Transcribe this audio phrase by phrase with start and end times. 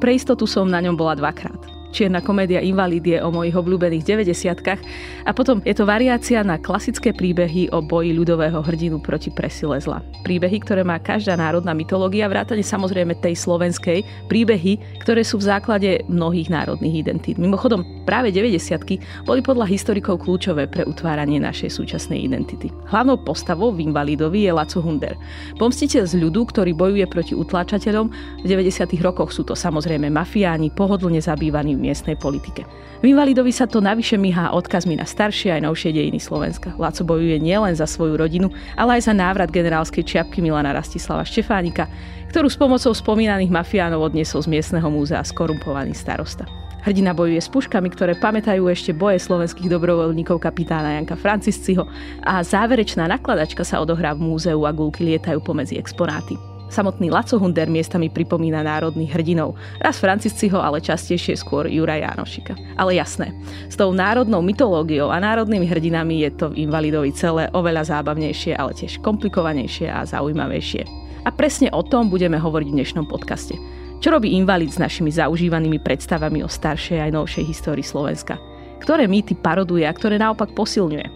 [0.00, 1.60] Pre istotu som na ňom bola dvakrát.
[1.90, 7.10] Čierna komédia Invalid je o mojich obľúbených 90 a potom je to variácia na klasické
[7.10, 9.98] príbehy o boji ľudového hrdinu proti presile zla.
[10.22, 16.06] Príbehy, ktoré má každá národná mytológia, vrátane samozrejme tej slovenskej, príbehy, ktoré sú v základe
[16.06, 17.42] mnohých národných identít.
[17.42, 22.66] Mimochodom, práve 90 boli podľa historikov kľúčové pre utváranie našej súčasnej identity.
[22.90, 25.14] Hlavnou postavou v Invalidovi je Laco Hunder.
[25.62, 28.10] Pomstiteľ z ľudu, ktorý bojuje proti utláčateľom.
[28.42, 32.66] V 90 rokoch sú to samozrejme mafiáni, pohodlne zabývaní miestnej politike.
[32.98, 36.74] V Invalidovi sa to navyše myhá odkazmi na staršie aj novšie dejiny Slovenska.
[36.82, 41.86] Laco bojuje nielen za svoju rodinu, ale aj za návrat generálskej čiapky Milana Rastislava Štefánika,
[42.34, 46.69] ktorú s pomocou spomínaných mafiánov odniesol z miestneho múzea skorumpovaný starosta.
[46.80, 51.84] Hrdina bojuje s puškami, ktoré pamätajú ešte boje slovenských dobrovoľníkov kapitána Janka Francisciho
[52.24, 56.40] a záverečná nakladačka sa odohrá v múzeu a gulky lietajú pomedzi exponáty.
[56.70, 59.58] Samotný Laco Hunder miestami pripomína národných hrdinov.
[59.82, 62.54] Raz Francisciho, ale častejšie skôr Jura Jánošika.
[62.78, 63.34] Ale jasné,
[63.66, 68.70] s tou národnou mytológiou a národnými hrdinami je to v Invalidovi celé oveľa zábavnejšie, ale
[68.72, 70.86] tiež komplikovanejšie a zaujímavejšie.
[71.26, 73.79] A presne o tom budeme hovoriť v dnešnom podcaste.
[74.00, 78.40] Čo robí Invalid s našimi zaužívanými predstavami o staršej aj novšej histórii Slovenska?
[78.80, 81.06] Ktoré mýty paroduje a ktoré naopak posilňuje?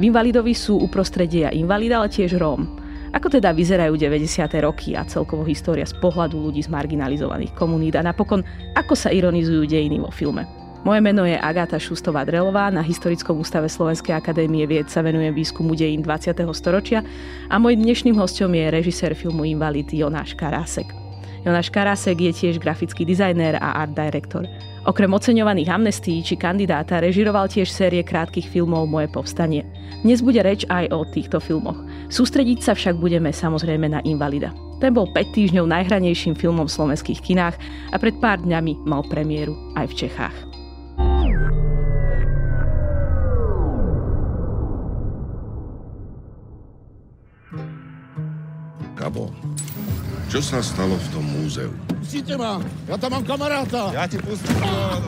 [0.00, 2.80] V Invalidovi sú uprostredia invalid, ale tiež Róm.
[3.12, 4.48] Ako teda vyzerajú 90.
[4.64, 8.40] roky a celkovo história z pohľadu ľudí z marginalizovaných komunít a napokon,
[8.72, 10.48] ako sa ironizujú dejiny vo filme?
[10.88, 16.00] Moje meno je Agáta Šustová-Drelová, na Historickom ústave Slovenskej akadémie vied sa venujem výskumu dejín
[16.00, 16.32] 20.
[16.56, 17.04] storočia
[17.52, 21.05] a môjim dnešným hostom je režisér filmu Invalid Jonáš Karásek.
[21.46, 24.42] Jonáš Karásek je tiež grafický dizajner a art director.
[24.82, 29.62] Okrem oceňovaných amnestí či kandidáta režiroval tiež série krátkých filmov Moje povstanie.
[30.02, 31.78] Dnes bude reč aj o týchto filmoch.
[32.10, 34.50] Sústrediť sa však budeme samozrejme na Invalida.
[34.82, 37.54] Ten bol 5 týždňov najhranejším filmom v slovenských kinách
[37.94, 40.36] a pred pár dňami mal premiéru aj v Čechách.
[48.98, 49.30] Gabo,
[50.26, 51.70] čo sa stalo v tom múzeu?
[51.86, 52.58] Pustite ma,
[52.90, 53.94] ja tam mám kamaráta.
[53.94, 54.58] Ja ti pustím.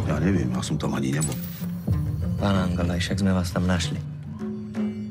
[0.07, 1.35] Ja neviem, ja som tam ani nebol.
[2.39, 3.99] Pán Angolaj, však sme vás tam našli.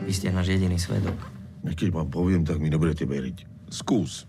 [0.07, 1.19] Vy ste náš jediný svedok.
[1.68, 3.68] Keď vám poviem, tak mi nebudete veriť.
[3.68, 4.23] Skús.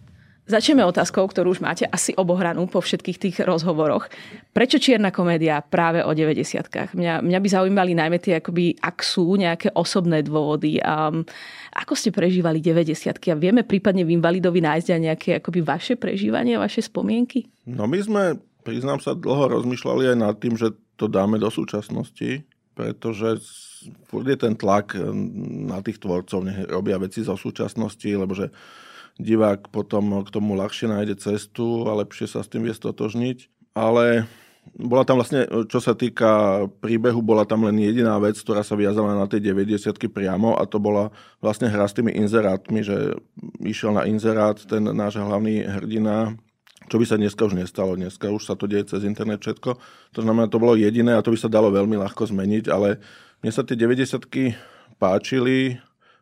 [0.49, 4.09] Začneme otázkou, ktorú už máte asi obohranú po všetkých tých rozhovoroch.
[4.57, 9.37] Prečo čierna komédia práve o 90 mňa, mňa by zaujímali najmä tie, akoby, ak sú
[9.37, 10.81] nejaké osobné dôvody.
[10.81, 11.29] Um,
[11.77, 16.57] ako ste prežívali 90 a vieme prípadne v Invalidovi nájsť aj nejaké akoby vaše prežívanie,
[16.57, 17.45] vaše spomienky?
[17.69, 22.41] No my sme, priznám sa, dlho rozmýšľali aj nad tým, že to dáme do súčasnosti,
[22.73, 23.37] pretože
[24.17, 24.97] je ten tlak
[25.69, 28.49] na tých tvorcov, nech robia veci zo súčasnosti, lebo že
[29.19, 33.51] divák potom k tomu ľahšie nájde cestu a lepšie sa s tým vie stotožniť.
[33.75, 34.27] Ale
[34.75, 39.17] bola tam vlastne, čo sa týka príbehu, bola tam len jediná vec, ktorá sa viazala
[39.17, 41.09] na tej 90 priamo a to bola
[41.41, 43.17] vlastne hra s tými inzerátmi, že
[43.65, 46.37] išiel na inzerát ten náš hlavný hrdina,
[46.89, 47.97] čo by sa dneska už nestalo.
[47.97, 49.71] Dneska už sa to deje cez internet všetko.
[50.17, 53.01] To znamená, to bolo jediné a to by sa dalo veľmi ľahko zmeniť, ale
[53.41, 54.29] mne sa tie 90
[54.99, 55.79] páčili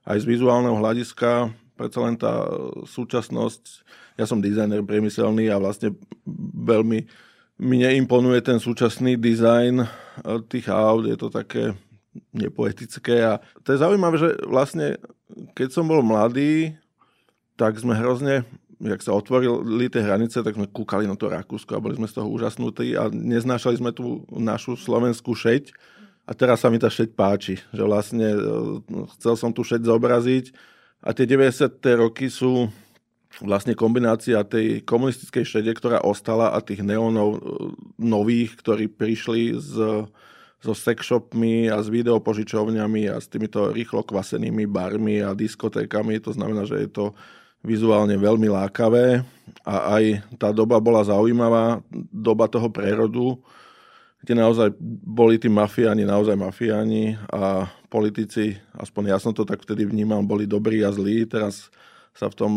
[0.06, 2.48] aj z vizuálneho hľadiska, predsa len tá
[2.88, 3.62] súčasnosť,
[4.16, 5.92] ja som dizajner priemyselný a vlastne
[6.56, 7.04] veľmi
[7.56, 9.88] mne imponuje ten súčasný dizajn eh,
[10.48, 11.72] tých aut, je to také
[12.32, 14.96] nepoetické a to je zaujímavé, že vlastne
[15.52, 16.72] keď som bol mladý,
[17.60, 18.44] tak sme hrozne,
[18.80, 22.16] jak sa otvorili tie hranice, tak sme kúkali na to Rakúsko a boli sme z
[22.16, 25.72] toho úžasnutí a neznášali sme tú našu slovenskú šeť.
[26.26, 28.40] A teraz sa mi tá šeť páči, že vlastne eh,
[29.16, 31.80] chcel som tú šeť zobraziť a tie 90.
[31.96, 32.72] roky sú
[33.44, 37.38] vlastne kombinácia tej komunistickej šede, ktorá ostala a tých neonov e,
[38.00, 39.74] nových, ktorí prišli z,
[40.64, 46.16] so sexshopmi a s videopožičovňami a s týmito rýchlo kvasenými barmi a diskotékami.
[46.24, 47.04] To znamená, že je to
[47.60, 49.20] vizuálne veľmi lákavé
[49.66, 50.04] a aj
[50.38, 51.82] tá doba bola zaujímavá,
[52.14, 53.36] doba toho prerodu,
[54.24, 54.68] kde naozaj
[55.04, 60.48] boli tí mafiáni naozaj mafiáni a politici, aspoň ja som to tak vtedy vnímal, boli
[60.48, 61.28] dobrí a zlí.
[61.28, 61.68] Teraz
[62.16, 62.52] sa v tom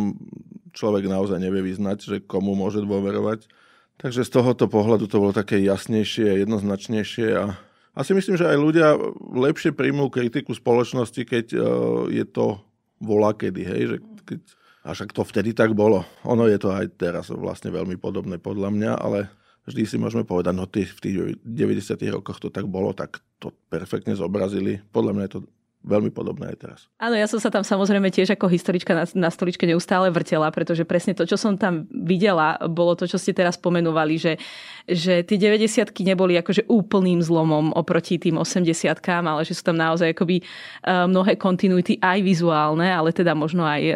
[0.71, 3.51] človek naozaj nevie vyznať, že komu môže dôverovať.
[3.99, 7.59] Takže z tohoto pohľadu to bolo také jasnejšie, jednoznačnejšie a
[7.99, 8.95] asi myslím, že aj ľudia
[9.35, 11.61] lepšie príjmú kritiku spoločnosti, keď uh,
[12.07, 12.63] je to
[13.03, 14.39] volá kedy, hej, že keď,
[14.87, 16.07] a však to vtedy tak bolo.
[16.23, 19.27] Ono je to aj teraz vlastne veľmi podobné podľa mňa, ale
[19.67, 23.51] vždy si môžeme povedať, no ty v tých 90 rokoch to tak bolo, tak to
[23.71, 24.79] perfektne zobrazili.
[24.91, 25.41] Podľa mňa je to
[25.79, 26.79] veľmi podobné aj teraz.
[26.99, 30.83] Áno, ja som sa tam samozrejme tiež ako historička na, na stoličke neustále vrtela, pretože
[30.83, 34.33] presne to, čo som tam videla, bolo to, čo ste teraz pomenovali, že,
[34.83, 38.91] že tie 90 neboli akože úplným zlomom oproti tým 80
[39.23, 43.81] ale že sú tam naozaj akoby uh, mnohé kontinuity aj vizuálne, ale teda možno aj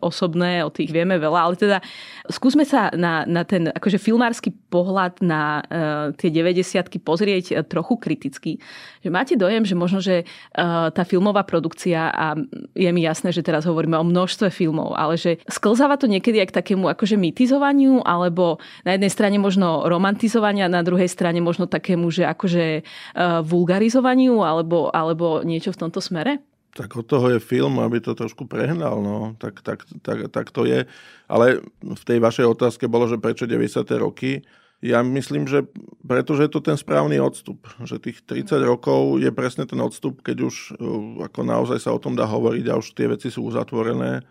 [0.00, 1.78] osobné, o tých vieme veľa, ale teda
[2.32, 8.56] skúsme sa na, na ten akože filmársky pohľad na uh, tie 90 pozrieť trochu kriticky.
[9.00, 12.36] Že máte dojem, že možno, že uh, tá filmová produkcia a
[12.76, 16.52] je mi jasné, že teraz hovoríme o množstve filmov, ale že sklzáva to niekedy aj
[16.52, 22.12] k takému akože mytizovaniu alebo na jednej strane možno romantizovania, na druhej strane možno takému,
[22.12, 26.44] že akože uh, vulgarizovaniu alebo, alebo niečo v tomto smere?
[26.70, 29.34] Tak od toho je film, aby to trošku prehnal, no.
[29.42, 30.86] Tak, tak, tak, tak to je.
[31.26, 33.82] Ale v tej vašej otázke bolo, že prečo 90.
[33.98, 34.46] roky.
[34.80, 35.68] Ja myslím, že
[36.00, 37.68] pretože je to ten správny odstup.
[37.84, 42.00] Že tých 30 rokov je presne ten odstup, keď už uh, ako naozaj sa o
[42.00, 44.24] tom dá hovoriť a už tie veci sú uzatvorené.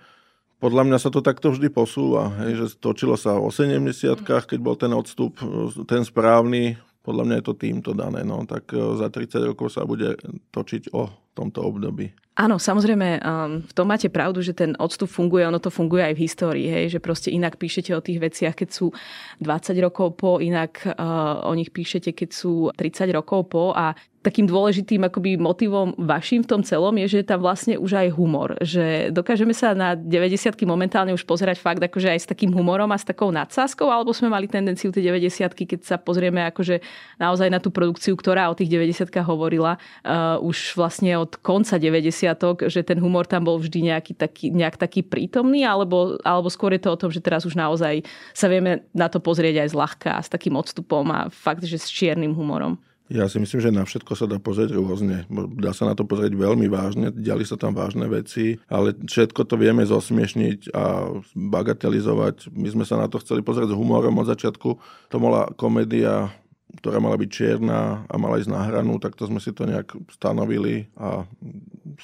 [0.60, 2.34] Podľa mňa sa to takto vždy posúva.
[2.44, 3.80] Hej, že točilo sa o 70
[4.25, 6.81] keď bol ten odstup, uh, ten správny.
[7.06, 8.25] Podľa mňa je to týmto dané.
[8.25, 8.42] No.
[8.50, 10.18] Tak uh, za 30 rokov sa bude
[10.50, 12.10] točiť o tomto období.
[12.40, 16.16] Áno, samozrejme, um, v tom máte pravdu, že ten odstup funguje, ono to funguje aj
[16.16, 18.96] v histórii, hej, že proste inak píšete o tých veciach, keď sú
[19.44, 24.51] 20 rokov po, inak uh, o nich píšete, keď sú 30 rokov po a takým
[24.51, 28.60] dôležitým akoby motivom vašim v tom celom je, že tam vlastne už aj humor.
[28.60, 33.00] Že dokážeme sa na 90 momentálne už pozerať fakt akože aj s takým humorom a
[33.00, 36.83] s takou nadsázkou, alebo sme mali tendenciu tie 90 keď sa pozrieme akože
[37.16, 42.68] naozaj na tú produkciu, ktorá o tých 90 hovorila uh, už vlastne od konca 90
[42.68, 46.83] že ten humor tam bol vždy nejaký taký, nejak taký prítomný, alebo, alebo skôr je
[46.83, 48.04] to o tom, že teraz už naozaj
[48.36, 52.36] sa vieme na to pozrieť aj zľahka, s takým odstupom a fakt, že s čiernym
[52.36, 52.75] humorom.
[53.10, 55.26] Ja si myslím, že na všetko sa dá pozrieť rôzne.
[55.58, 59.58] Dá sa na to pozrieť veľmi vážne, diali sa tam vážne veci, ale všetko to
[59.58, 62.54] vieme zosmiešniť a bagatelizovať.
[62.54, 64.70] My sme sa na to chceli pozrieť s humorom od začiatku.
[65.10, 66.30] To bola komédia,
[66.78, 69.90] ktorá mala byť čierna a mala ísť na hranu, tak to sme si to nejak
[70.14, 71.26] stanovili a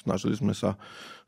[0.02, 0.74] snažili sme sa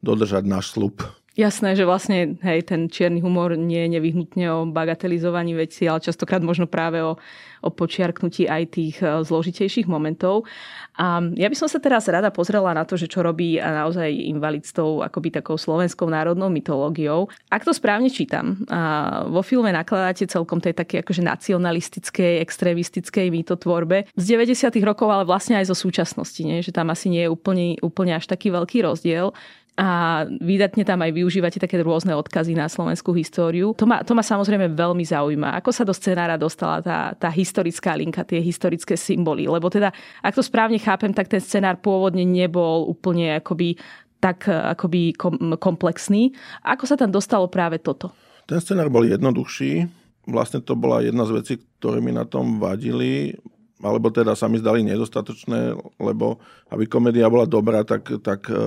[0.03, 1.03] dodržať náš slub.
[1.39, 6.43] Jasné, že vlastne hej, ten čierny humor nie je nevyhnutne o bagatelizovaní veci, ale častokrát
[6.43, 7.15] možno práve o,
[7.63, 10.51] o počiarknutí aj tých e, zložitejších momentov.
[10.99, 14.67] A ja by som sa teraz rada pozrela na to, že čo robí naozaj invalid
[14.67, 17.31] s tou akoby takou slovenskou národnou mytológiou.
[17.55, 24.11] Ak to správne čítam, a vo filme nakladáte celkom tej také akože nacionalistickej, extrémistickej mýtotvorbe
[24.19, 24.75] z 90.
[24.83, 26.67] rokov, ale vlastne aj zo súčasnosti, nie?
[26.67, 29.31] že tam asi nie je úplne, úplne až taký veľký rozdiel
[29.79, 33.71] a výdatne tam aj využívate také rôzne odkazy na slovenskú históriu.
[33.79, 35.55] To ma, to ma samozrejme veľmi zaujíma.
[35.63, 39.47] Ako sa do scenára dostala tá, tá historická linka, tie historické symboly?
[39.47, 43.79] Lebo teda, ak to správne chápem, tak ten scenár pôvodne nebol úplne akoby
[44.19, 45.15] tak akoby
[45.63, 46.35] komplexný.
[46.67, 48.11] Ako sa tam dostalo práve toto?
[48.51, 49.87] Ten scenár bol jednoduchší.
[50.27, 53.39] Vlastne to bola jedna z vecí, ktoré mi na tom vadili
[53.79, 56.43] alebo teda sa mi zdali nedostatočné, lebo
[56.75, 58.63] aby komédia bola dobrá, tak, tak e,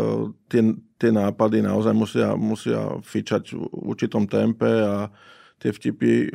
[0.48, 5.10] tie, tie nápady naozaj musia, musia fičať v určitom tempe a
[5.58, 6.30] tie vtipy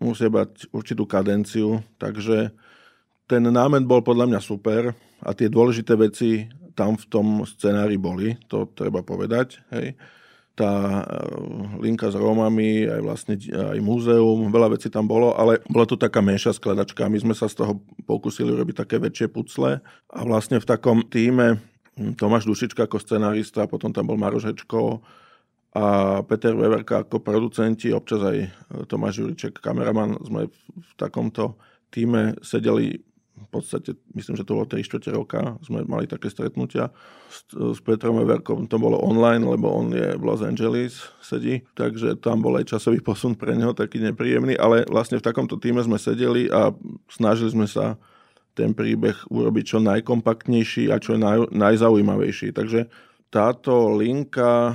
[0.00, 2.56] musia mať určitú kadenciu, takže
[3.28, 8.38] ten námet bol podľa mňa super a tie dôležité veci tam v tom scenári boli,
[8.48, 9.60] to treba povedať.
[9.74, 9.98] Hej
[10.58, 11.06] tá eh,
[11.78, 16.18] linka s Rómami, aj vlastne aj múzeum, veľa vecí tam bolo, ale bola to taká
[16.18, 17.06] menšia skladačka.
[17.06, 21.62] My sme sa z toho pokúsili robiť také väčšie pucle a vlastne v takom týme
[22.14, 24.54] Tomáš Dušička ako scenárista, potom tam bol Maroš
[25.76, 25.84] a
[26.24, 28.50] Peter Weverka ako producenti, občas aj eh,
[28.88, 30.16] Tomáš Juriček, kameraman.
[30.24, 31.60] Sme v takomto
[31.92, 33.04] týme sedeli
[33.38, 36.90] v podstate, myslím, že to bolo 3 čtvrte roka, sme mali také stretnutia
[37.30, 42.18] s, s Petrom Everkom, to bolo online, lebo on je v Los Angeles, sedí, takže
[42.18, 46.02] tam bol aj časový posun pre neho taký nepríjemný, ale vlastne v takomto týme sme
[46.02, 46.74] sedeli a
[47.06, 47.94] snažili sme sa
[48.58, 52.50] ten príbeh urobiť čo najkompaktnejší a čo naj, najzaujímavejší.
[52.50, 52.90] Takže
[53.30, 54.74] táto linka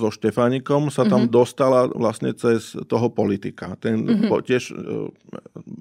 [0.00, 1.36] so Štefánikom sa tam mm-hmm.
[1.36, 3.76] dostala vlastne cez toho politika.
[3.76, 4.32] Ten mm-hmm.
[4.48, 5.10] tiež uh,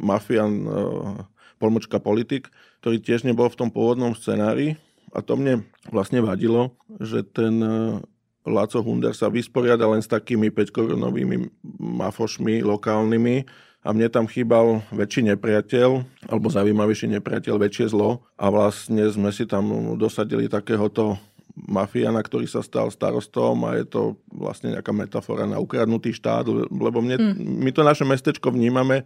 [0.02, 1.24] mafian uh,
[1.62, 2.50] polmočka politik,
[2.82, 4.80] ktorý tiež nebol v tom pôvodnom scenári.
[5.12, 7.98] A to mne vlastne vadilo, že ten e,
[8.46, 11.50] Laco Hunder sa vysporiada len s takými 5-korunovými
[11.82, 13.44] mafošmi lokálnymi
[13.80, 15.90] a mne tam chýbal väčší nepriateľ,
[16.28, 21.16] alebo zaujímavejší nepriateľ, väčšie zlo a vlastne sme si tam dosadili takéhoto
[21.56, 27.04] mafiana, ktorý sa stal starostom a je to vlastne nejaká metafora na ukradnutý štát, lebo
[27.04, 27.36] mne, mm.
[27.40, 29.04] my to naše mestečko vnímame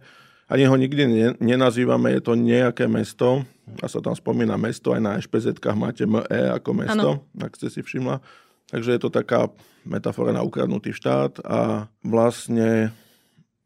[0.48, 3.44] ani ho nikdy ne, nenazývame, je to nejaké mesto,
[3.80, 6.20] a sa tam spomína mesto, aj na špz máte ME
[6.52, 7.24] ako mesto, ano.
[7.40, 8.20] ak ste si všimla.
[8.68, 9.48] Takže je to taká
[9.84, 12.92] metafora na ukradnutý štát a vlastne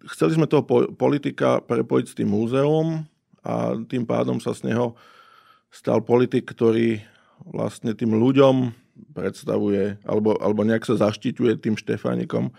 [0.09, 0.65] chceli sme toho
[0.97, 3.05] politika prepojiť s tým múzeum
[3.45, 4.99] a tým pádom sa z neho
[5.69, 7.01] stal politik, ktorý
[7.45, 8.73] vlastne tým ľuďom
[9.15, 12.51] predstavuje alebo, alebo nejak sa zaštiťuje tým Štefánikom.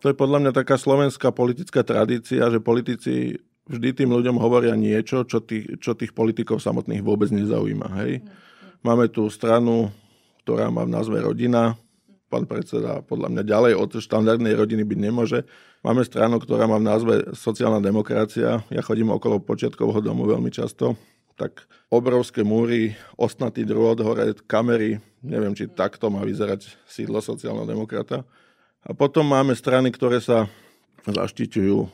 [0.00, 3.36] To je podľa mňa taká slovenská politická tradícia, že politici
[3.68, 7.88] vždy tým ľuďom hovoria niečo, čo tých, čo tých politikov samotných vôbec nezaujíma.
[8.02, 8.24] Hej?
[8.80, 9.92] Máme tu stranu,
[10.42, 11.76] ktorá má v názve rodina.
[12.32, 15.44] Pán predseda podľa mňa ďalej od štandardnej rodiny byť nemôže.
[15.80, 18.60] Máme stranu, ktorá má v názve sociálna demokracia.
[18.68, 20.92] Ja chodím okolo počiatkového domu veľmi často.
[21.40, 25.00] Tak obrovské múry, ostnatý drôt, hore kamery.
[25.24, 28.28] Neviem, či takto má vyzerať sídlo sociálneho demokrata.
[28.84, 30.52] A potom máme strany, ktoré sa
[31.08, 31.88] zaštiťujú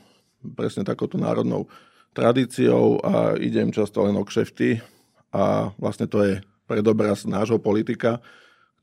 [0.51, 1.71] presne takouto národnou
[2.11, 4.83] tradíciou a ide im často len o kšefty
[5.31, 6.33] a vlastne to je
[6.67, 8.19] predobraz nášho politika,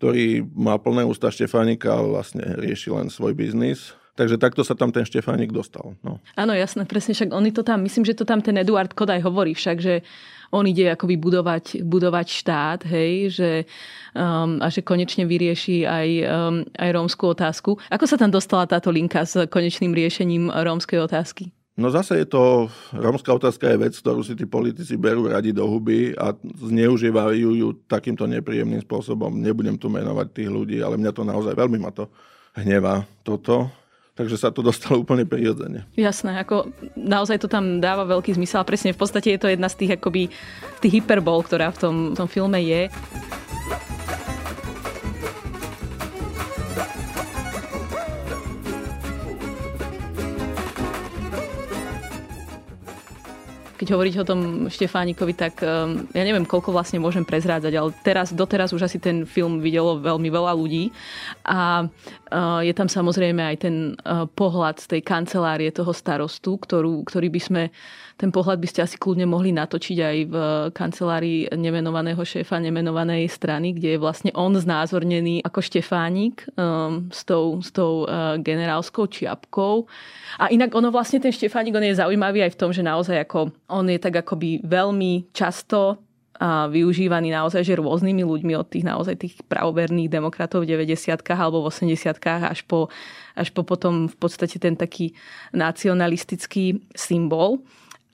[0.00, 3.92] ktorý má plné ústa Štefánika, ale vlastne rieši len svoj biznis.
[4.14, 5.98] Takže takto sa tam ten Štefánik dostal.
[6.06, 6.22] No.
[6.38, 9.58] Áno, jasné, presne, však oni to tam, myslím, že to tam ten Eduard Kodaj hovorí
[9.58, 10.06] však, že
[10.54, 13.50] on ide akoby budovať, budovať štát, hej, že,
[14.14, 17.74] um, a že konečne vyrieši aj, um, aj rómskú otázku.
[17.90, 21.50] Ako sa tam dostala táto linka s konečným riešením rómskej otázky?
[21.74, 25.66] No zase je to, rómska otázka je vec, ktorú si tí politici berú radi do
[25.66, 29.34] huby a zneužívajú ju takýmto nepríjemným spôsobom.
[29.34, 32.06] Nebudem tu menovať tých ľudí, ale mňa to naozaj veľmi ma to
[32.54, 33.74] hnevá toto.
[34.14, 35.90] Takže sa to dostalo úplne prirodzene.
[35.98, 39.66] Jasné, ako naozaj to tam dáva veľký zmysel a presne v podstate je to jedna
[39.66, 40.30] z tých akoby
[40.78, 42.86] tých hyperbol, ktorá v tom, v tom filme je.
[53.84, 54.40] Keď hovoríte o tom
[54.72, 59.28] Štefánikovi, tak um, ja neviem, koľko vlastne môžem prezrádzať, ale teraz, doteraz už asi ten
[59.28, 60.88] film videlo veľmi veľa ľudí.
[61.44, 67.04] A uh, je tam samozrejme aj ten uh, pohľad z tej kancelárie toho starostu, ktorú,
[67.04, 67.62] ktorý by sme
[68.14, 70.34] ten pohľad by ste asi kľudne mohli natočiť aj v
[70.70, 77.58] kancelárii nemenovaného šéfa nemenovanej strany, kde je vlastne on znázornený ako Štefánik um, s tou,
[77.58, 79.90] s tou uh, generálskou čiapkou.
[80.38, 83.50] A inak ono vlastne ten Štefánik, on je zaujímavý aj v tom, že naozaj ako
[83.66, 85.98] on je tak akoby veľmi často
[86.34, 91.62] a využívaný naozaj že rôznymi ľuďmi od tých naozaj tých pravoverných demokratov v 90 alebo
[91.62, 92.90] v 80 až po,
[93.38, 95.14] až po potom v podstate ten taký
[95.54, 97.62] nacionalistický symbol.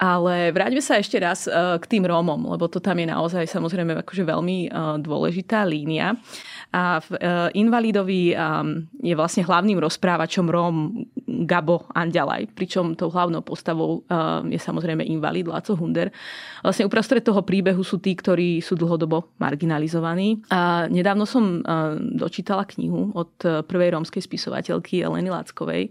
[0.00, 4.00] Ale vráťme sa ešte raz e, k tým Rómom, lebo to tam je naozaj samozrejme
[4.00, 4.68] akože veľmi e,
[5.04, 6.16] dôležitá línia.
[6.72, 8.32] A v e, Invalidovi
[9.04, 11.04] je vlastne hlavným rozprávačom Róm
[11.44, 14.06] Gabo Anďalaj, pričom tou hlavnou postavou
[14.46, 16.08] je samozrejme invalid Laco Hunder.
[16.64, 20.40] Vlastne uprostred toho príbehu sú tí, ktorí sú dlhodobo marginalizovaní.
[20.54, 21.60] A nedávno som
[22.14, 23.34] dočítala knihu od
[23.66, 25.90] prvej rómskej spisovateľky Eleny Lackovej,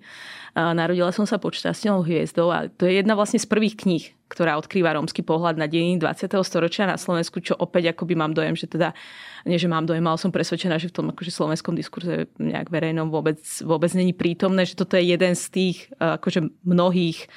[0.59, 4.59] Narodila som sa pod šťastnou hviezdou a to je jedna vlastne z prvých kníh, ktorá
[4.59, 6.27] odkrýva rómsky pohľad na dejiny 20.
[6.43, 8.91] storočia na Slovensku, čo opäť akoby mám dojem, že teda,
[9.47, 13.07] nie že mám dojem, ale som presvedčená, že v tom akože slovenskom diskurze nejak verejnom
[13.07, 17.31] vôbec, vôbec není prítomné, že toto je jeden z tých akože mnohých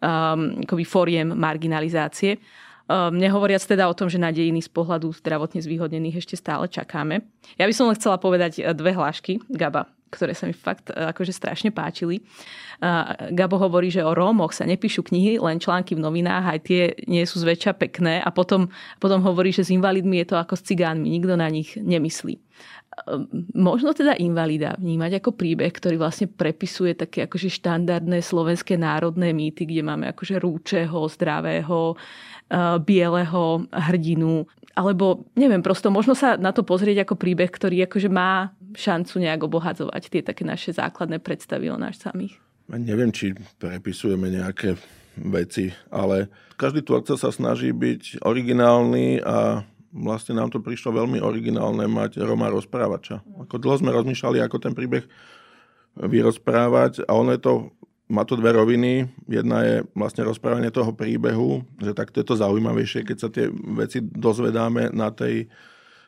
[0.00, 2.40] um, akoby foriem marginalizácie.
[2.84, 7.28] Um, nehovoriac teda o tom, že na dejiny z pohľadu zdravotne zvýhodnených ešte stále čakáme.
[7.60, 11.32] Ja by som len chcela povedať dve hlášky, Gaba ktoré sa mi fakt e, akože
[11.32, 12.24] strašne páčili.
[13.30, 17.22] Gabo hovorí, že o Rómoch sa nepíšu knihy, len články v novinách, aj tie nie
[17.24, 18.68] sú zväčša pekné a potom,
[19.00, 22.34] potom hovorí, že s invalidmi je to ako s cigánmi, nikto na nich nemyslí.
[22.34, 22.40] E,
[23.54, 29.66] možno teda invalida vnímať ako príbeh, ktorý vlastne prepisuje také akože štandardné slovenské národné mýty,
[29.66, 31.96] kde máme akože rúčeho, zdravého, e,
[32.82, 34.46] bieleho hrdinu.
[34.74, 39.46] Alebo neviem, prosto možno sa na to pozrieť ako príbeh, ktorý akože má šancu nejak
[39.46, 42.34] obohadzovať tie také naše základné predstavy o nás samých.
[42.66, 44.74] Neviem, či prepisujeme nejaké
[45.14, 46.26] veci, ale
[46.58, 49.62] každý tvorca sa snaží byť originálny a
[49.94, 53.22] vlastne nám to prišlo veľmi originálne mať Roma rozprávača.
[53.46, 55.06] Ako dlho sme rozmýšľali, ako ten príbeh
[55.94, 57.70] vyrozprávať a ono je to,
[58.08, 59.08] má to dve roviny.
[59.24, 64.04] Jedna je vlastne rozprávanie toho príbehu, že takto je to zaujímavejšie, keď sa tie veci
[64.04, 65.48] dozvedáme na tej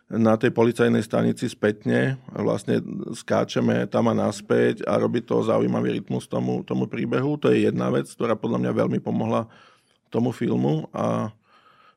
[0.06, 2.14] na tej policajnej stanici spätne.
[2.30, 2.78] Vlastne
[3.10, 7.34] skáčeme tam a naspäť a robí to zaujímavý rytmus tomu, tomu príbehu.
[7.42, 9.50] To je jedna vec, ktorá podľa mňa veľmi pomohla
[10.14, 11.34] tomu filmu a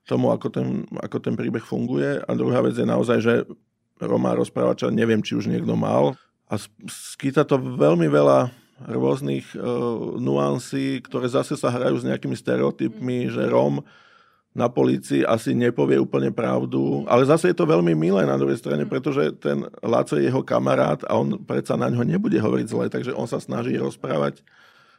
[0.10, 2.18] tomu, ako ten, ako ten príbeh funguje.
[2.26, 3.34] A druhá vec je naozaj, že
[4.02, 6.18] Roma rozprávača, neviem, či už niekto mal,
[6.50, 6.58] a
[6.90, 8.50] skýta to veľmi veľa
[8.88, 9.64] rôznych uh,
[10.16, 13.84] nuansí, ktoré zase sa hrajú s nejakými stereotypmi, že Róm
[14.56, 18.82] na policii asi nepovie úplne pravdu, ale zase je to veľmi milé na druhej strane,
[18.84, 23.14] pretože ten Laco je jeho kamarát a on predsa na ňo nebude hovoriť zle, takže
[23.14, 24.42] on sa snaží rozprávať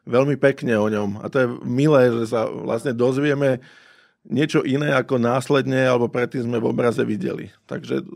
[0.07, 1.21] veľmi pekne o ňom.
[1.21, 3.59] A to je milé, že sa vlastne dozvieme
[4.25, 7.51] niečo iné, ako následne alebo predtým sme v obraze videli.
[7.67, 8.07] Takže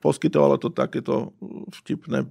[0.00, 1.34] poskytovalo to takéto
[1.82, 2.24] vtipné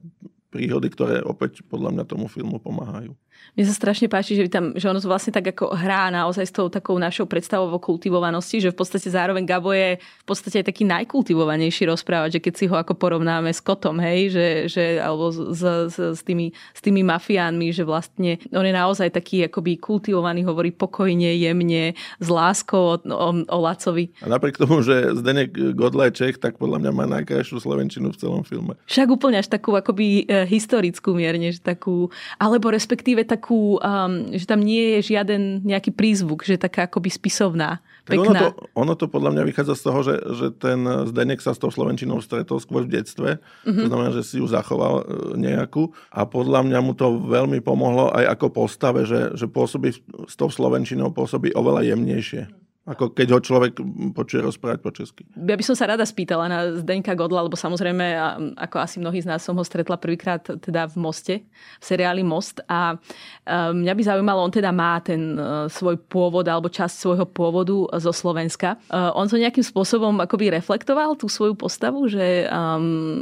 [0.50, 3.14] príhody, ktoré opäť podľa mňa tomu filmu pomáhajú.
[3.58, 6.54] Mne sa strašne páči, že, tam, že ono to vlastne tak ako hrá naozaj s
[6.54, 10.72] tou takou našou predstavou o kultivovanosti, že v podstate zároveň Gabo je v podstate aj
[10.72, 15.32] taký najkultivovanejší rozprávať, že keď si ho ako porovnáme s Kotom, hej, že, že alebo
[15.32, 20.46] s, s, s, tými, s tými mafiánmi, že vlastne on je naozaj taký akoby kultivovaný,
[20.46, 24.12] hovorí pokojne, jemne, s láskou o, o, o Lacovi.
[24.24, 28.18] A napriek tomu, že Zdenek Godla je Čech, tak podľa mňa má najkrajšiu slovenčinu v
[28.18, 28.74] celom filme.
[28.90, 32.10] Však úplne až takú akoby e, historickú mierne, že takú,
[32.42, 37.14] alebo respektíve takú, um, že tam nie je žiaden nejaký prízvuk, že je taká akoby
[37.14, 37.78] spisovná,
[38.10, 38.26] pekná.
[38.26, 41.62] Ono to, ono to podľa mňa vychádza z toho, že, že ten Zdenek sa s
[41.62, 43.86] tou Slovenčinou stretol skôr v detstve, mm-hmm.
[43.86, 45.04] to znamená, že si ju zachoval e,
[45.38, 49.94] nejakú a podľa mňa mu to veľmi pomohlo aj ako postave, že, že pôsobí
[50.26, 53.78] s tou Slovenčinou pôsobí oveľa jemnejšie ako keď ho človek
[54.18, 55.22] počuje rozprávať po česky.
[55.38, 58.18] Ja by som sa rada spýtala na Zdeňka Godla, lebo samozrejme,
[58.58, 61.36] ako asi mnohí z nás som ho stretla prvýkrát teda v Moste,
[61.78, 62.98] v seriáli Most a
[63.46, 68.10] mňa by zaujímalo, on teda má ten e, svoj pôvod alebo časť svojho pôvodu zo
[68.10, 68.82] Slovenska.
[68.90, 73.22] E, on to nejakým spôsobom akoby reflektoval tú svoju postavu, že um,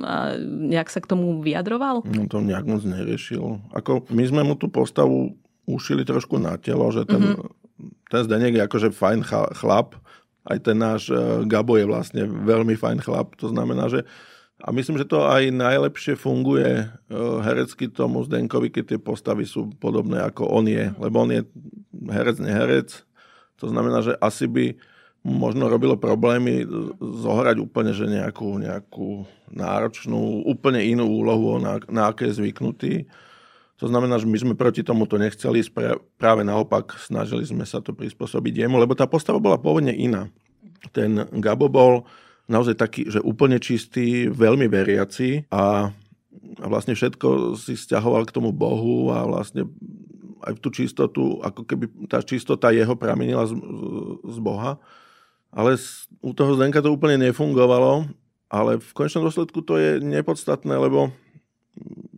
[0.72, 2.08] nejak sa k tomu vyjadroval?
[2.08, 3.60] No to nejak moc neriešil.
[3.76, 5.36] Ako my sme mu tú postavu
[5.68, 7.57] ušili trošku na telo, že ten mm-hmm
[8.10, 9.20] ten Zdenek je akože fajn
[9.58, 9.98] chlap,
[10.48, 14.08] aj ten náš e, Gabo je vlastne veľmi fajn chlap, to znamená, že
[14.58, 16.86] a myslím, že to aj najlepšie funguje e,
[17.46, 21.42] herecky tomu Zdenkovi, keď tie postavy sú podobné ako on je, lebo on je
[22.10, 22.90] herec, neherec,
[23.58, 24.74] to znamená, že asi by
[25.28, 26.64] možno robilo problémy
[27.02, 32.94] zohrať úplne, že nejakú, nejakú náročnú, úplne inú úlohu, na, na aké je zvyknutý.
[33.78, 35.62] To znamená, že my sme proti tomu to nechceli,
[36.18, 40.34] práve naopak snažili sme sa to prispôsobiť jemu, lebo tá postava bola pôvodne iná.
[40.90, 42.10] Ten Gabo bol
[42.50, 45.94] naozaj taký, že úplne čistý, veľmi veriaci a,
[46.58, 49.70] a vlastne všetko si stiahoval k tomu Bohu a vlastne
[50.42, 53.54] aj tú čistotu, ako keby tá čistota jeho pramenila z,
[54.26, 54.82] z Boha.
[55.54, 55.78] Ale
[56.22, 58.10] u toho Zdenka to úplne nefungovalo,
[58.48, 61.12] ale v konečnom dôsledku to je nepodstatné, lebo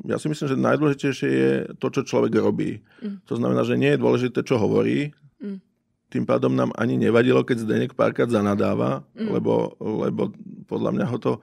[0.09, 2.81] ja si myslím, že najdôležitejšie je to, čo človek robí.
[3.03, 3.21] Mm.
[3.29, 5.13] To znamená, že nie je dôležité, čo hovorí.
[5.37, 5.61] Mm.
[6.09, 9.29] Tým pádom nám ani nevadilo, keď Zdenek párkrát zanadáva, mm.
[9.29, 10.33] lebo, lebo
[10.65, 11.33] podľa mňa ho to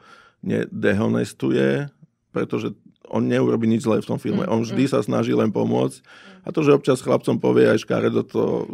[0.43, 1.87] nedehonestuje,
[2.35, 2.75] pretože
[3.07, 4.43] on neurobi nič zlé v tom filme.
[4.43, 4.51] Mm.
[4.51, 4.91] On vždy mm.
[4.91, 6.03] sa snaží len pomôcť.
[6.43, 8.67] A to, že občas chlapcom povie aj škaredo, to,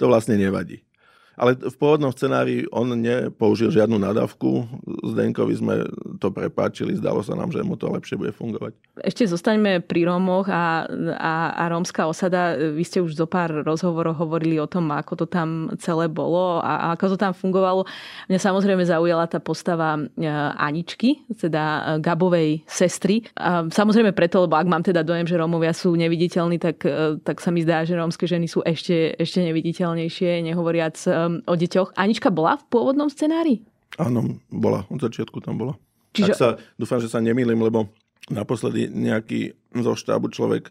[0.00, 0.80] to vlastne nevadí.
[1.36, 4.68] Ale v pôvodnom scenári on nepoužil žiadnu nadávku.
[5.00, 5.74] Zdenkovi sme
[6.20, 8.76] to prepáčili, zdalo sa nám, že mu to lepšie bude fungovať.
[9.00, 10.84] Ešte zostaňme pri Rómoch a,
[11.16, 12.54] a, a rómska osada.
[12.56, 16.92] Vy ste už zo pár rozhovorov hovorili o tom, ako to tam celé bolo a,
[16.92, 17.88] a ako to tam fungovalo.
[18.28, 20.28] Mňa samozrejme zaujala tá postava e,
[20.60, 23.24] Aničky, teda e, Gabovej sestry.
[23.40, 27.40] A samozrejme preto, lebo ak mám teda dojem, že Rómovia sú neviditeľní, tak, e, tak
[27.40, 31.94] sa mi zdá, že rómske ženy sú ešte, ešte neviditeľnejšie, nehovoriac um, o deťoch.
[31.94, 33.62] Anička bola v pôvodnom scenári?
[34.00, 34.88] Áno, bola.
[34.88, 35.74] Od začiatku tam bola.
[36.16, 36.32] Čiže...
[36.32, 37.88] Tak sa, dúfam, že sa nemýlim, lebo
[38.28, 40.70] naposledy nejaký zo štábu človek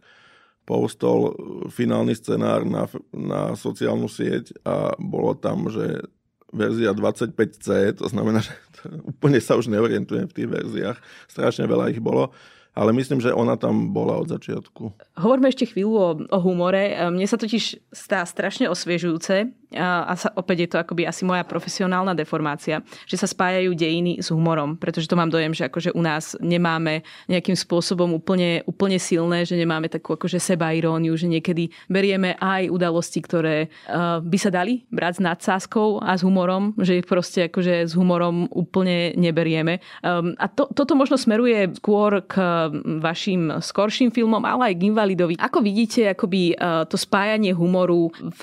[0.63, 1.33] postol
[1.73, 6.05] finálny scenár na, na sociálnu sieť a bolo tam, že
[6.53, 8.53] verzia 25C, to znamená, že
[9.11, 10.97] úplne sa už neorientujem v tých verziách.
[11.27, 12.31] Strašne veľa ich bolo
[12.71, 14.95] ale myslím, že ona tam bola od začiatku.
[15.19, 16.95] Hovoríme ešte chvíľu o, o humore.
[17.11, 22.11] Mne sa totiž stá strašne osviežujúce, a sa, opäť je to akoby asi moja profesionálna
[22.11, 26.35] deformácia, že sa spájajú dejiny s humorom, pretože to mám dojem, že akože u nás
[26.43, 32.67] nemáme nejakým spôsobom úplne, úplne silné, že nemáme takú akože sebairóniu, že niekedy berieme aj
[32.67, 37.47] udalosti, ktoré uh, by sa dali brať s nadsázkou a s humorom, že ich proste
[37.47, 39.79] akože s humorom úplne neberieme.
[40.03, 42.67] Um, a to, toto možno smeruje skôr k
[42.99, 45.35] vašim skorším filmom, ale aj k Invalidovi.
[45.39, 48.41] Ako vidíte akoby uh, to spájanie humoru v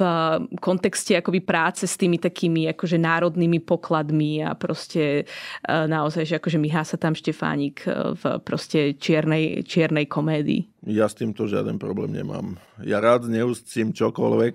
[0.65, 5.25] kontexte akoby práce s tými takými akože národnými pokladmi a proste e,
[5.69, 10.89] naozaj, že akože myhá sa tam Štefánik e, v proste čiernej, čiernej komédii.
[10.89, 12.57] Ja s týmto žiaden problém nemám.
[12.81, 14.55] Ja rád neustcím čokoľvek.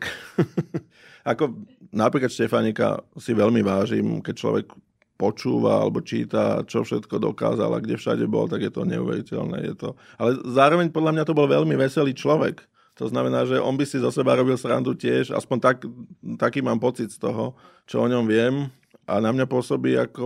[1.31, 1.55] Ako
[1.93, 4.67] napríklad Štefánika si veľmi vážim, keď človek
[5.13, 9.57] počúva alebo číta, čo všetko dokázal a kde všade bol, tak je to neuveriteľné.
[9.71, 9.89] Je to...
[10.19, 12.65] Ale zároveň podľa mňa to bol veľmi veselý človek
[13.01, 15.77] To znamená, že on by si zo seba robil srandu tiež, aspoň tak,
[16.37, 17.57] taký mám pocit z toho,
[17.89, 18.69] čo o ňom viem.
[19.03, 20.25] A na mňa pôsobí ako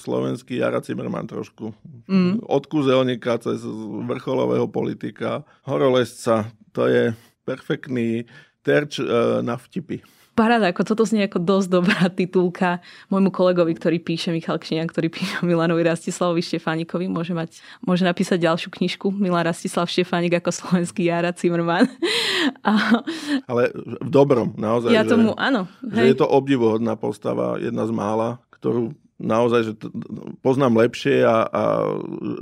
[0.00, 1.76] slovenský Jara Zimmerman trošku.
[2.08, 2.40] Mm.
[2.40, 3.60] Od kúzelníka cez
[4.08, 6.48] vrcholového politika, horolesca.
[6.72, 7.12] To je
[7.44, 8.24] perfektný
[8.64, 9.04] terč e,
[9.44, 10.00] na vtipy.
[10.34, 15.06] Paráda, ako toto znie ako dosť dobrá titulka môjmu kolegovi, ktorý píše, Michal Kšinian, ktorý
[15.06, 17.06] píše Milanovi Rastislavovi Štefánikovi.
[17.06, 21.86] Môže, mať, môže napísať ďalšiu knižku Milan Rastislav Štefánik ako slovenský Jara Zimmerman.
[22.66, 22.98] A...
[23.46, 23.70] Ale
[24.02, 24.90] v dobrom, naozaj.
[24.90, 25.70] Ja tomu, že, áno.
[25.86, 26.02] Hej.
[26.02, 28.90] Že je to obdivuhodná postava, jedna z mála, ktorú
[29.24, 29.88] naozaj, že to,
[30.44, 31.62] poznám lepšie a, a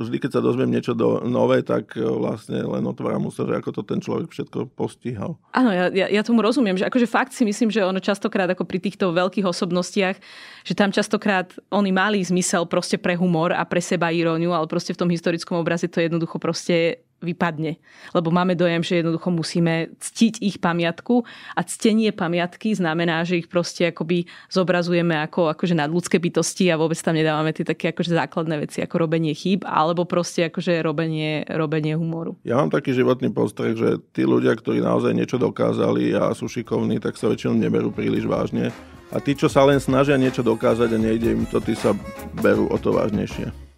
[0.02, 3.70] vždy, keď sa dozviem niečo do, nové, tak e, vlastne len otváram sa, že ako
[3.70, 5.38] to ten človek všetko postihal.
[5.54, 8.66] Áno, ja, ja, ja tomu rozumiem, že akože fakt si myslím, že ono častokrát ako
[8.66, 10.18] pri týchto veľkých osobnostiach,
[10.66, 14.92] že tam častokrát oni mali zmysel proste pre humor a pre seba iróniu, ale proste
[14.92, 17.78] v tom historickom obraze to jednoducho proste vypadne.
[18.12, 21.22] Lebo máme dojem, že jednoducho musíme ctiť ich pamiatku
[21.56, 26.98] a ctenie pamiatky znamená, že ich proste akoby zobrazujeme ako akože nadľudské bytosti a vôbec
[26.98, 31.94] tam nedávame tie také akože základné veci ako robenie chýb alebo proste akože robenie, robenie
[31.94, 32.36] humoru.
[32.42, 36.98] Ja mám taký životný postreh, že tí ľudia, ktorí naozaj niečo dokázali a sú šikovní,
[36.98, 38.74] tak sa väčšinou neberú príliš vážne.
[39.12, 41.92] A tí, čo sa len snažia niečo dokázať a nejde im to, tí sa
[42.40, 43.71] berú o to vážnejšie.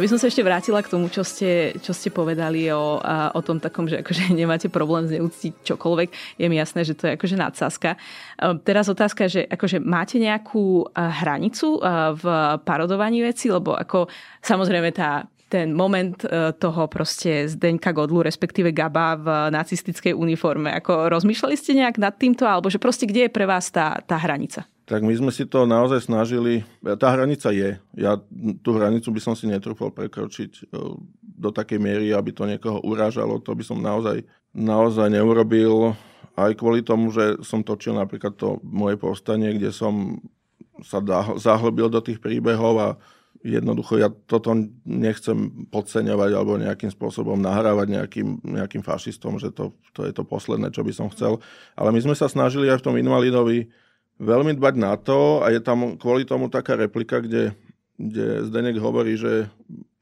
[0.00, 3.36] Ja by som sa ešte vrátila k tomu, čo ste, čo ste povedali o, a,
[3.36, 6.40] o tom takom, že akože nemáte problém zneúctiť čokoľvek.
[6.40, 8.00] Je mi jasné, že to je akože nadsázka.
[8.64, 11.84] Teraz otázka, že akože máte nejakú hranicu
[12.16, 12.24] v
[12.64, 14.08] parodovaní veci, lebo ako
[14.40, 20.70] samozrejme tá ten moment e, toho proste Zdeňka Godlu, respektíve Gaba v nacistickej uniforme.
[20.78, 24.14] Ako rozmýšľali ste nejak nad týmto, alebo že proste kde je pre vás tá, tá
[24.14, 24.62] hranica?
[24.90, 26.66] Tak my sme si to naozaj snažili.
[26.82, 27.78] Tá hranica je.
[27.94, 28.18] Ja
[28.58, 30.62] tú hranicu by som si netrúfal prekročiť e,
[31.22, 33.38] do takej miery, aby to niekoho urážalo.
[33.46, 35.94] To by som naozaj, naozaj neurobil.
[36.34, 40.18] Aj kvôli tomu, že som točil napríklad to moje povstanie, kde som
[40.82, 40.98] sa
[41.38, 42.88] zahlbil do tých príbehov a
[43.46, 50.02] jednoducho ja toto nechcem podceňovať alebo nejakým spôsobom nahrávať nejakým, nejakým fašistom, že to, to
[50.02, 51.38] je to posledné, čo by som chcel.
[51.78, 53.70] Ale my sme sa snažili aj v tom invalidovi
[54.20, 57.56] veľmi dbať na to a je tam kvôli tomu taká replika, kde,
[57.96, 59.48] kde Zdenek hovorí, že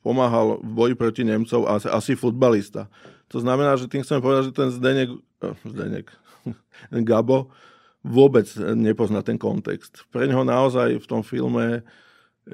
[0.02, 2.90] pomáhal v boji proti Nemcov asi, asi futbalista.
[3.30, 5.08] To znamená, že tým chcem povedať, že ten Zdenek,
[5.46, 6.10] oh, Zdenek,
[7.08, 7.54] Gabo
[8.02, 10.06] vôbec nepozná ten kontext.
[10.10, 11.86] Pre neho naozaj v tom filme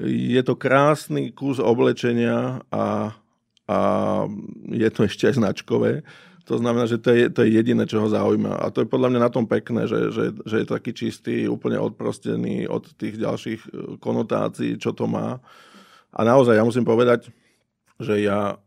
[0.05, 3.15] je to krásny kus oblečenia a,
[3.71, 3.79] a
[4.67, 6.03] je to ešte aj značkové.
[6.45, 8.61] To znamená, že to je, to je jediné, čo ho zaujíma.
[8.61, 11.81] A to je podľa mňa na tom pekné, že, že, že je taký čistý, úplne
[11.81, 15.41] odprostený od tých ďalších e, konotácií, čo to má.
[16.13, 17.33] A naozaj, ja musím povedať,
[17.97, 18.61] že ja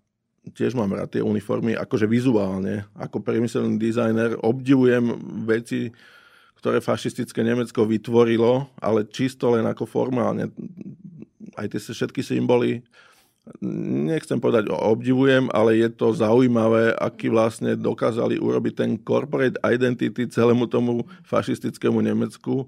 [0.57, 5.13] tiež mám rád tie uniformy, akože vizuálne, ako priemyselný dizajner, obdivujem
[5.45, 5.91] veci,
[6.57, 10.49] ktoré fašistické Nemecko vytvorilo, ale čisto len ako formálne.
[11.53, 12.81] Aj tie všetky symboly,
[14.07, 20.67] nechcem povedať obdivujem, ale je to zaujímavé, aký vlastne dokázali urobiť ten corporate identity celému
[20.67, 22.67] tomu fašistickému Nemecku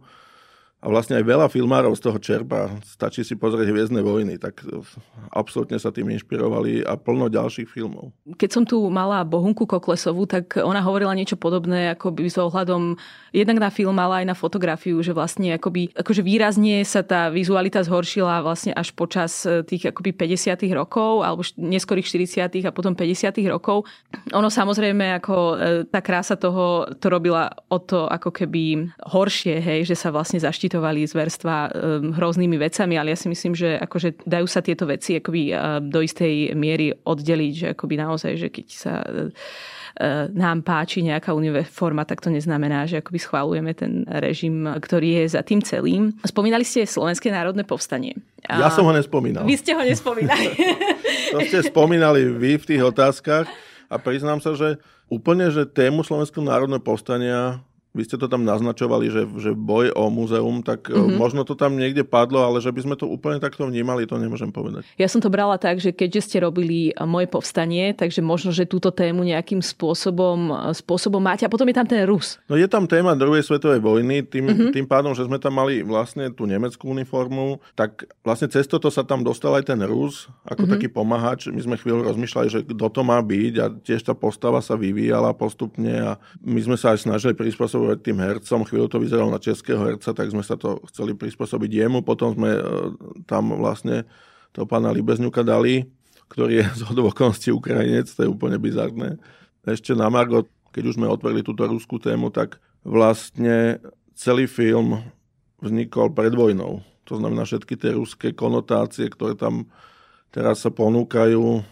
[0.80, 2.72] a vlastne aj veľa filmárov z toho čerpá.
[2.88, 4.63] Stačí si pozrieť Hviezdne vojny, tak
[5.28, 8.15] absolútne sa tým inšpirovali a plno ďalších filmov.
[8.39, 12.96] Keď som tu mala Bohunku Koklesovú, tak ona hovorila niečo podobné, ako by s ohľadom
[13.36, 17.84] jednak na film, ale aj na fotografiu, že vlastne akoby, akože výrazne sa tá vizualita
[17.84, 23.36] zhoršila vlastne až počas e, tých akoby 50 rokov, alebo neskorých 40 a potom 50
[23.52, 23.84] rokov.
[24.32, 25.56] Ono samozrejme, ako e,
[25.92, 30.68] tá krása toho to robila o to ako keby horšie, hej, že sa vlastne zaštítila
[30.69, 35.17] pocitovali zverstva um, hroznými vecami, ale ja si myslím, že akože dajú sa tieto veci
[35.17, 39.34] akoby uh, do istej miery oddeliť, že akoby naozaj, že keď sa uh,
[40.29, 45.41] nám páči nejaká uniforma, tak to neznamená, že akoby schválujeme ten režim, ktorý je za
[45.41, 46.13] tým celým.
[46.21, 48.13] Spomínali ste Slovenské národné povstanie.
[48.45, 49.43] Ja som ho nespomínal.
[49.43, 50.53] Vy ste ho nespomínali.
[51.34, 53.49] to ste spomínali vy v tých otázkach
[53.89, 54.77] a priznám sa, že
[55.10, 60.13] úplne, že tému Slovenského národného povstania vy ste to tam naznačovali, že, že boj o
[60.13, 61.17] múzeum, tak mm-hmm.
[61.17, 64.54] možno to tam niekde padlo, ale že by sme to úplne takto vnímali, to nemôžem
[64.54, 64.86] povedať.
[65.02, 68.69] Ja som to brala tak, že keďže ste robili e, moje povstanie, takže možno, že
[68.69, 71.49] túto tému nejakým spôsobom, e, spôsobom máte.
[71.49, 72.38] A potom je tam ten Rus.
[72.45, 74.69] No je tam téma druhej svetovej vojny, tým, mm-hmm.
[74.69, 79.02] tým pádom, že sme tam mali vlastne tú nemeckú uniformu, tak vlastne cez toto sa
[79.02, 80.73] tam dostal aj ten Rus, ako mm-hmm.
[80.78, 81.49] taký pomáhač.
[81.49, 85.34] My sme chvíľu rozmýšľali, že kto to má byť a tiež tá postava sa vyvíjala
[85.34, 86.12] postupne a
[86.45, 88.60] my sme sa aj snažili prispôsobiť prispôsobovať tým hercom.
[88.68, 92.04] Chvíľu to vyzeralo na českého herca, tak sme sa to chceli prispôsobiť jemu.
[92.04, 92.62] Potom sme e,
[93.24, 94.04] tam vlastne
[94.52, 95.88] toho pána Libezňuka dali,
[96.28, 99.15] ktorý je z okolností Ukrajinec, to je úplne bizarné.
[99.63, 103.80] Ešte na Margot, keď už sme otvorili túto ruskú tému, tak vlastne
[104.15, 105.00] celý film
[105.63, 106.84] vznikol pred vojnou.
[107.08, 109.68] To znamená všetky tie ruské konotácie, ktoré tam
[110.30, 111.65] teraz sa ponúkajú,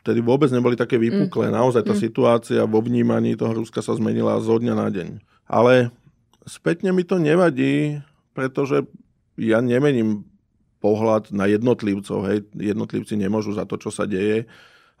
[0.00, 1.52] vtedy vôbec neboli také vypuklé.
[1.52, 1.54] Mm.
[1.60, 2.00] Naozaj tá mm.
[2.00, 5.29] situácia vo vnímaní toho Ruska sa zmenila zo dňa na deň.
[5.50, 5.90] Ale
[6.46, 7.98] spätne mi to nevadí,
[8.30, 8.86] pretože
[9.34, 10.22] ja nemením
[10.78, 12.18] pohľad na jednotlivcov.
[12.30, 12.38] Hej.
[12.54, 14.46] Jednotlivci nemôžu za to, čo sa deje.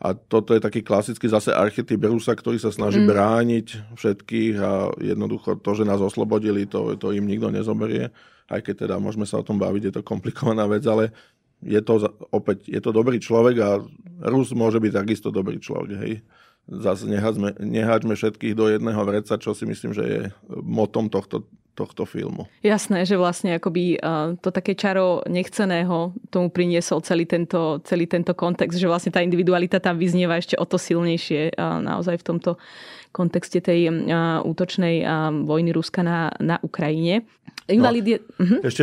[0.00, 3.08] A toto je taký klasický zase archetyp Rusa, ktorý sa snaží mm.
[3.08, 3.66] brániť
[4.00, 8.08] všetkých a jednoducho to, že nás oslobodili, to, to im nikto nezoberie.
[8.48, 11.12] Aj keď teda môžeme sa o tom baviť, je to komplikovaná vec, ale
[11.60, 12.00] je to
[12.32, 13.70] opäť, je to dobrý človek a
[14.24, 15.92] Rus môže byť takisto dobrý človek.
[16.00, 16.24] Hej
[16.70, 17.58] zase neháďme,
[18.14, 20.20] všetkých do jedného vreca, čo si myslím, že je
[20.62, 21.50] motom tohto,
[21.80, 22.44] tohto filmu.
[22.60, 23.96] Jasné, že vlastne akoby
[24.44, 29.80] to také čaro nechceného tomu priniesol celý tento, celý tento kontext, že vlastne tá individualita
[29.80, 32.60] tam vyznieva ešte o to silnejšie naozaj v tomto
[33.10, 33.88] kontexte tej
[34.44, 35.02] útočnej
[35.48, 37.24] vojny Ruska na, na Ukrajine.
[37.70, 38.18] Invalid je...
[38.18, 38.60] No, uh-huh.
[38.66, 38.82] Ešte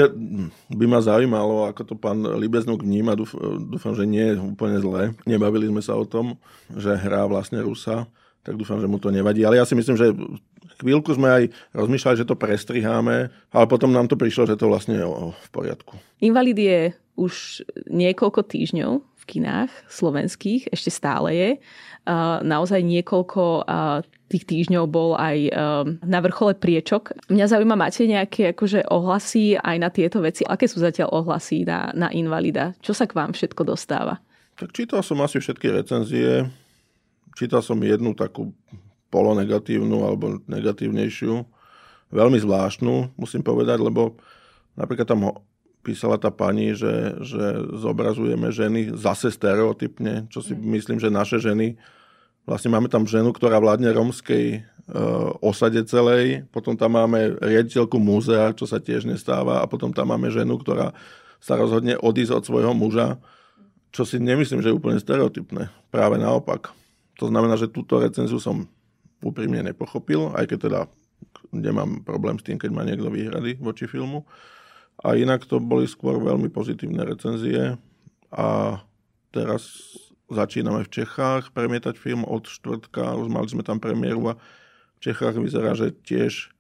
[0.72, 3.20] by ma zaujímalo, ako to pán Libeznuk vníma.
[3.20, 5.12] Dúfam, že nie je úplne zlé.
[5.28, 6.40] Nebavili sme sa o tom,
[6.72, 8.08] že hrá vlastne Rusa,
[8.48, 9.44] tak dúfam, že mu to nevadí.
[9.44, 10.16] Ale ja si myslím, že
[10.80, 11.44] chvíľku sme aj
[11.76, 15.04] rozmýšľali, že to prestriháme, ale potom nám to prišlo, že to vlastne je
[15.36, 16.00] v poriadku.
[16.24, 16.80] Invalid je
[17.20, 21.52] už niekoľko týždňov v kinách slovenských, ešte stále je.
[22.48, 23.68] Naozaj niekoľko
[24.28, 25.50] tých týždňov bol aj um,
[26.04, 27.16] na vrchole priečok.
[27.32, 30.44] Mňa zaujíma, máte nejaké akože ohlasy aj na tieto veci?
[30.44, 32.76] Aké sú zatiaľ ohlasy na, na invalida?
[32.84, 34.20] Čo sa k vám všetko dostáva?
[34.60, 36.44] Tak čítal som asi všetky recenzie.
[37.38, 38.50] Čítal som jednu takú
[39.14, 41.46] polonegatívnu alebo negatívnejšiu.
[42.10, 44.18] Veľmi zvláštnu, musím povedať, lebo
[44.74, 45.38] napríklad tam
[45.86, 50.66] písala tá pani, že, že zobrazujeme ženy zase stereotypne, čo si mm.
[50.74, 51.78] myslím, že naše ženy
[52.48, 58.56] Vlastne máme tam ženu, ktorá vládne romskej uh, osade celej, potom tam máme riaditeľku múzea,
[58.56, 60.96] čo sa tiež nestáva, a potom tam máme ženu, ktorá
[61.44, 63.20] sa rozhodne odísť od svojho muža,
[63.92, 65.68] čo si nemyslím, že je úplne stereotypné.
[65.92, 66.72] Práve naopak.
[67.18, 68.70] To znamená, že túto recenziu som
[69.22, 70.80] úprimne nepochopil, aj keď teda
[71.50, 74.26] nemám problém s tým, keď má niekto výhrady voči filmu.
[75.02, 77.78] A inak to boli skôr veľmi pozitívne recenzie.
[78.34, 78.80] A
[79.34, 79.94] teraz
[80.28, 84.40] začíname v Čechách premietať film od štvrtka, už mali sme tam premiéru a
[84.98, 86.52] v Čechách vyzerá, že tiež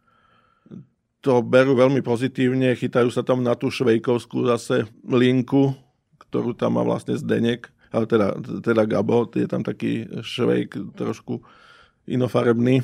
[1.19, 5.75] to berú veľmi pozitívne, chytajú sa tam na tú švejkovskú zase linku,
[6.23, 11.43] ktorú tam má vlastne Zdenek, teda, teda Gabo, je tam taký švejk trošku
[12.07, 12.83] inofarebný,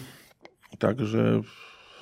[0.79, 1.43] takže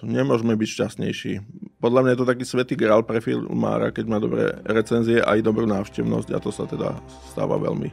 [0.01, 1.33] nemôžeme byť šťastnejší.
[1.77, 5.69] Podľa mňa je to taký svetý grál pre filmára, keď má dobré recenzie aj dobrú
[5.69, 6.97] návštevnosť a to sa teda
[7.29, 7.89] stáva veľmi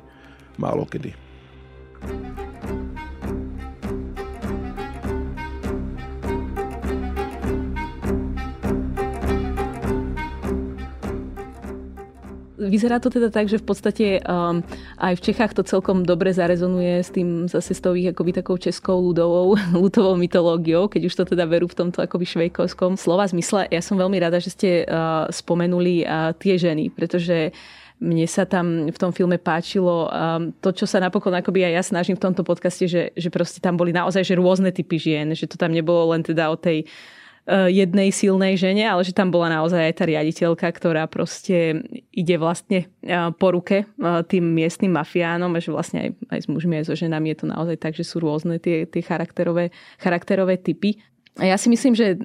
[0.56, 1.27] málo kedy.
[12.68, 14.60] Vyzerá to teda tak, že v podstate um,
[15.00, 18.60] aj v Čechách to celkom dobre zarezonuje s tým zase s tou ich akoby takou
[18.60, 19.56] českou ľudovou,
[19.88, 23.66] ľudovou mytológiou, keď už to teda verú v tomto akoby švejkovskom slova zmysle.
[23.72, 27.56] Ja som veľmi rada, že ste uh, spomenuli uh, tie ženy, pretože
[27.98, 31.82] mne sa tam v tom filme páčilo um, to, čo sa napokon akoby aj ja
[31.82, 35.50] snažím v tomto podcaste, že, že proste tam boli naozaj že rôzne typy žien, že
[35.50, 36.86] to tam nebolo len teda o tej
[37.48, 41.80] jednej silnej žene, ale že tam bola naozaj aj tá riaditeľka, ktorá proste
[42.12, 46.46] ide vlastne uh, po ruke uh, tým miestnym mafiánom a že vlastne aj, aj s
[46.52, 50.60] mužmi, aj so ženami je to naozaj tak, že sú rôzne tie, tie charakterové, charakterové
[50.60, 51.00] typy.
[51.38, 52.18] Ja si myslím, že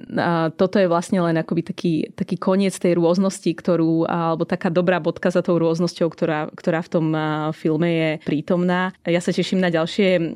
[0.58, 5.30] toto je vlastne len akoby taký, taký koniec tej rôznosti, ktorú, alebo taká dobrá bodka
[5.30, 7.06] za tou rôznosťou, ktorá, ktorá v tom
[7.54, 8.90] filme je prítomná.
[9.06, 10.34] Ja sa teším na ďalšie,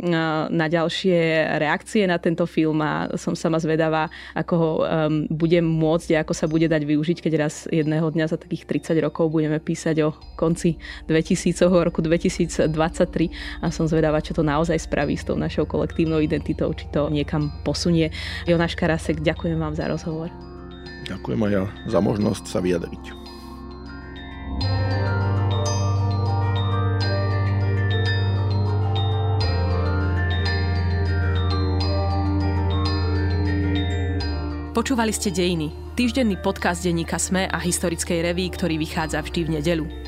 [0.55, 1.19] na ďalšie
[1.59, 6.33] reakcie na tento film a som sama zvedavá, ako ho um, budem môcť a ako
[6.39, 10.15] sa bude dať využiť, keď raz jedného dňa za takých 30 rokov budeme písať o
[10.39, 10.79] konci
[11.11, 12.71] 2000 roku 2023
[13.59, 17.51] a som zvedavá, čo to naozaj spraví s tou našou kolektívnou identitou, či to niekam
[17.67, 18.15] posunie.
[18.47, 20.29] Jona, Tomáš Karasek, ďakujem vám za rozhovor.
[21.09, 23.05] Ďakujem aj ja za možnosť sa vyjadriť.
[34.77, 40.08] Počúvali ste Dejiny, týždenný podcast denníka SME a historickej reví, ktorý vychádza vždy v nedeľu.